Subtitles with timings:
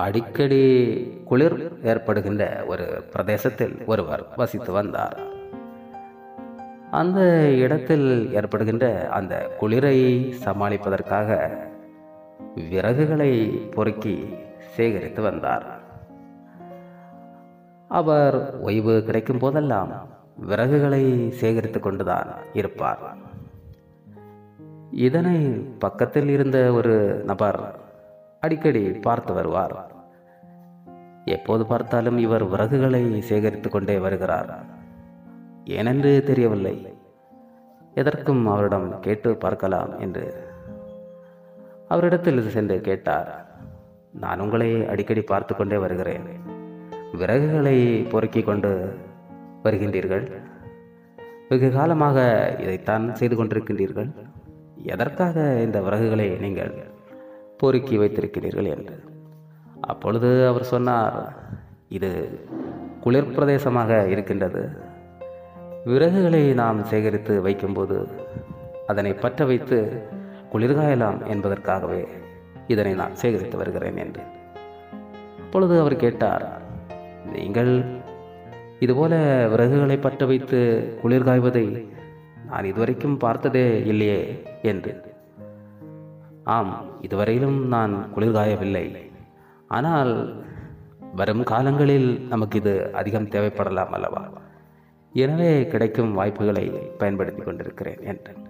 [0.00, 0.64] அடிக்கடி
[1.24, 5.18] குளிர் ஏற்படுகின்ற ஒரு பிரதேசத்தில் ஒருவர் வசித்து வந்தார்.
[6.90, 7.20] அந்த
[7.64, 9.98] இடத்தில் ஏற்படுகின்ற அந்த குளிரை
[10.44, 11.38] சமாளிப்பதற்காக
[12.70, 13.32] விறகுகளை
[13.74, 14.16] பொறுக்கி
[14.76, 15.66] சேகரித்து வந்தார்.
[17.88, 19.92] அவர் ஓய்வு கிடைக்கும் போதெல்லாம்
[20.48, 23.00] விறகுகளை சேகரித்து கொண்டுதான் இருப்பார்.
[24.90, 25.36] இதனை
[25.78, 27.60] பக்கத்தில் இருந்த ஒரு நபர்
[28.40, 29.92] அடிக்கடி பார்த்து வருவார்.
[31.24, 34.64] எப்போது பார்த்தாலும் இவர் விறகுகளை சேகரித்து கொண்டே வருகிறார்.
[35.64, 36.96] ஏனென்று தெரியவில்லை.
[37.94, 40.48] எதற்கும் அவரிடம் கேட்டு பார்க்கலாம் என்று.
[41.88, 43.46] அவரிடத்தில் சென்று கேட்டார்
[44.12, 46.26] நான் உங்களை அடிக்கடி பார்த்து கொண்டே வருகிறேன்.
[47.12, 48.98] விறகுகளை பொறுக்கி கொண்டு
[49.64, 50.32] வருகின்றீர்கள்.
[51.48, 54.10] வெகு காலமாக இதைத்தான் செய்து கொண்டிருக்கின்றீர்கள்.
[54.82, 56.89] எதற்காக இந்த விறகுகளை நீங்கள்
[57.60, 58.96] பொறுக்கி வைத்திருக்கிறீர்கள் என்று.
[59.80, 61.16] அப்பொழுது அவர் சொன்னார்
[61.88, 62.10] இது
[63.00, 64.62] குளிர் பிரதேசமாக இருக்கின்றது.
[65.86, 68.08] விறகுகளை நாம் சேகரித்து வைக்கும்போது
[68.86, 69.78] அதனை பற்ற வைத்து
[70.52, 72.02] குளிர்காயலாம் என்பதற்காகவே
[72.66, 74.22] இதனை நான் சேகரித்து வருகிறேன் என்று.
[75.44, 76.44] அப்பொழுது அவர் கேட்டார்
[77.32, 77.72] நீங்கள்
[78.78, 79.14] இதுபோல
[79.48, 80.58] விறகுகளை பற்ற வைத்து
[81.02, 81.66] குளிர்காய்வதை
[82.48, 84.20] நான் இதுவரைக்கும் பார்த்ததே இல்லையே
[84.62, 84.92] என்று.
[86.54, 88.84] ஆம் இதுவரையிலும் நான் குளிர்காயவில்லை
[89.76, 90.12] ஆனால்
[91.18, 94.22] வரும் காலங்களில் நமக்கு இது அதிகம் தேவைப்படலாம் அல்லவா?
[95.12, 96.64] எனவே கிடைக்கும் வாய்ப்புகளை
[97.00, 98.42] பயன்படுத்தி கொண்டிருக்கிறேன் என்றேன்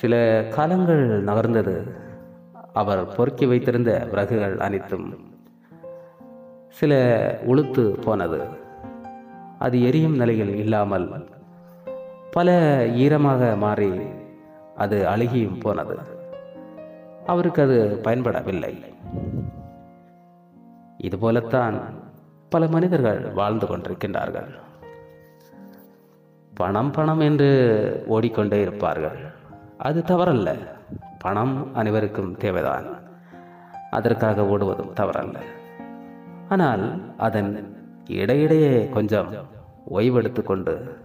[0.00, 0.14] சில
[0.54, 1.74] காலங்கள் நகர்ந்தது.
[2.80, 5.08] அவர் பொறுக்கி வைத்திருந்த விறகுகள் அனைத்தும்
[6.78, 6.92] சில
[7.46, 8.40] உளுத்து போனது.
[9.58, 11.06] அது எரியும் நிலையில் இல்லாமல்
[12.36, 12.48] பல
[13.02, 13.92] ஈரமாக மாறி
[14.84, 15.96] அது அழுகியும் போனது.
[17.26, 18.82] அவருக்கு அது பயன்படவில்லை.
[20.98, 21.80] இதுபோலத்தான்
[22.48, 24.54] பல மனிதர்கள் வாழ்ந்து கொண்டிருக்கின்றார்கள்.
[26.54, 29.18] பணம் பணம் என்று ஓடிக்கொண்டே இருப்பார்கள்.
[29.78, 30.56] அது தவறல்ல.
[31.18, 32.86] பணம் அனைவருக்கும் தேவைதான்.
[33.90, 35.36] அதற்காக ஓடுவதும் தவறல்ல.
[36.48, 37.76] ஆனால் அதன்
[38.08, 39.28] இடையிடையே கொஞ்சம்
[39.90, 40.98] ஓய்வெடுத்து கொண்டு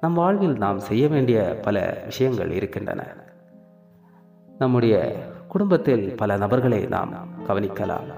[0.00, 3.06] நம் வாழ்வில் நாம் செய்ய வேண்டிய பல விஷயங்கள் இருக்கின்றன.
[4.58, 5.16] நம்முடைய
[5.52, 7.12] குடும்பத்தில் பல நபர்களை நாம்
[7.48, 8.08] கவனிக்கலாம்.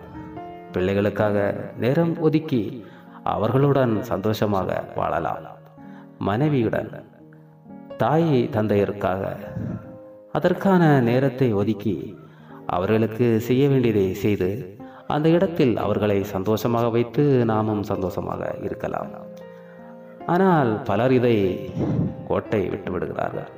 [0.72, 1.36] பிள்ளைகளுக்காக
[1.78, 2.62] நேரம் ஒதுக்கி
[3.34, 5.46] அவர்களுடன் சந்தோஷமாக வாழலாம்.
[6.28, 6.91] மனைவியுடன்
[7.96, 9.22] தாய் தந்தையருக்காக
[10.32, 11.96] அதற்கான நேரத்தை ஒதுக்கி
[12.66, 14.50] அவர்களுக்கு செய்ய வேண்டியதை செய்து
[15.06, 19.10] அந்த இடத்தில் அவர்களை சந்தோஷமாக வைத்து நாமும் சந்தோஷமாக இருக்கலாம்.
[20.26, 21.36] ஆனால் பலர் இதை
[22.28, 23.50] கோட்டை விட்டு விடுகிறார்கள்.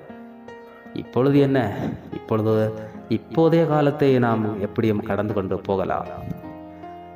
[0.95, 1.79] இப்பொழுது என்ன?
[2.13, 2.73] இப்பொழுது
[3.09, 6.07] இப்போதைய காலத்தை நாம் எப்படியும் கடந்து கொண்டு போகலாம்.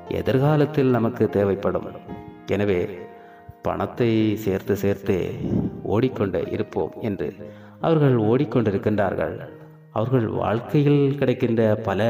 [0.09, 1.87] எதிர்காலத்தில் நமக்கு தேவைப்படும்.
[2.47, 2.88] எனவே
[3.62, 5.34] பணத்தை சேர்த்து சேர்த்து
[5.82, 7.37] ஓடிக்கொண்டே இருப்போம் என்று
[7.81, 9.37] அவர்கள் ஓடிக்கொண்டிருக்கின்றார்கள்.
[9.93, 12.00] அவர்கள் வாழ்க்கையில் கிடைக்கின்ற பல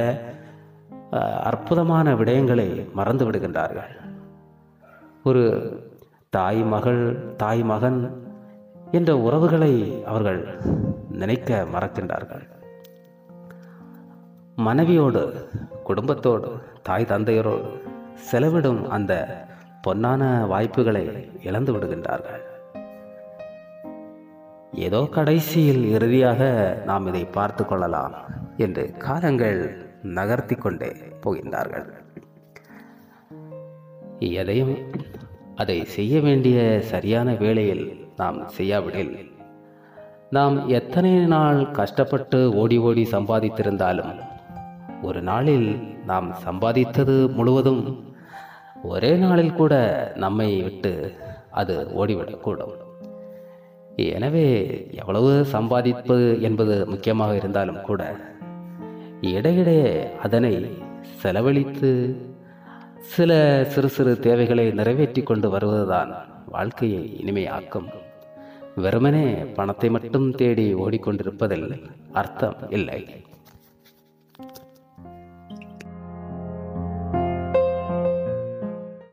[1.43, 3.93] அற்புதமான விடயங்களை மறந்து விடுகின்றார்கள்
[5.23, 5.43] ஒரு
[6.31, 8.26] தாய் மகள் தாய் மகன்
[8.97, 9.73] என்ற உறவுகளை
[10.05, 10.41] அவர்கள்
[11.11, 12.45] நினைக்க மறக்கின்றார்கள்.
[14.67, 15.23] மனைவியோடு
[15.85, 16.51] குடும்பத்தோடு
[16.83, 17.71] தாய் தந்தையரோடு
[18.31, 19.13] செலவிடும் அந்த
[19.87, 21.05] பொன்னான வாய்ப்புகளை
[21.43, 22.43] இழந்து விடுகின்றார்கள்.
[24.87, 26.41] ஏதோ கடைசியில் இறுதியாக
[26.87, 28.15] நாம் இதை பார்த்து கொள்ளலாம்
[28.57, 29.61] என்று காலங்கள்
[30.17, 30.91] நகர்த்தி கொண்டே
[31.23, 31.87] போகின்றார்கள்.
[34.19, 34.75] எதையும்
[35.57, 36.59] அதை செய்ய வேண்டிய
[36.91, 39.15] சரியான வேளையில் நாம் செய்யாவிடில்.
[40.31, 44.13] நாம் எத்தனை நாள் கஷ்டப்பட்டு ஓடி ஓடி சம்பாதித்திருந்தாலும்
[45.03, 45.69] ஒரு நாளில்
[46.07, 47.83] நாம் சம்பாதித்தது முழுவதும்
[48.85, 49.75] ஒரே நாளில் கூட
[50.17, 50.93] நம்மை விட்டு
[51.51, 52.75] அது ஓடிவிடக்கூடும்.
[54.15, 54.47] எனவே
[54.93, 58.03] எவ்வளவு சம்பாதிப்பது என்பது முக்கியமாக இருந்தாலும் கூட
[59.21, 59.93] இடையிடையே
[60.23, 60.55] அதனை
[61.21, 61.91] செலவழித்து
[63.15, 63.31] சில
[63.69, 66.11] சிறு சிறு தேவைகளை நிறைவேற்றி கொண்டு வருவதுதான்
[66.47, 67.89] வாழ்க்கையை இனிமையாக்கும்.
[68.77, 73.25] வெறுமனே பணத்தை மட்டும் தேடி ஓடிக்கொண்டிருப்பதில் அர்த்தம் இல்லை.